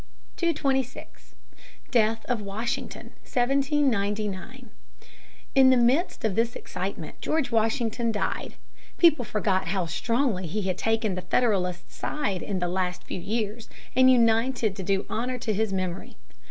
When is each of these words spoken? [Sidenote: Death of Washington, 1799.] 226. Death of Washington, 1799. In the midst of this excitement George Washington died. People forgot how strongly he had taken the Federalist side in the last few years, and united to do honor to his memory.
[Sidenote: 0.35 0.95
Death 1.91 2.25
of 2.25 2.41
Washington, 2.41 3.11
1799.] 3.21 4.71
226. 4.73 4.73
Death 4.73 4.73
of 4.73 4.73
Washington, 4.73 4.73
1799. 4.73 4.73
In 5.53 5.69
the 5.69 5.77
midst 5.77 6.25
of 6.25 6.33
this 6.33 6.55
excitement 6.55 7.21
George 7.21 7.51
Washington 7.51 8.11
died. 8.11 8.55
People 8.97 9.23
forgot 9.23 9.67
how 9.67 9.85
strongly 9.85 10.47
he 10.47 10.63
had 10.63 10.79
taken 10.79 11.13
the 11.13 11.21
Federalist 11.21 11.91
side 11.91 12.41
in 12.41 12.57
the 12.57 12.67
last 12.67 13.03
few 13.03 13.19
years, 13.19 13.69
and 13.95 14.09
united 14.09 14.75
to 14.75 14.81
do 14.81 15.05
honor 15.07 15.37
to 15.37 15.53
his 15.53 15.71
memory. 15.71 16.17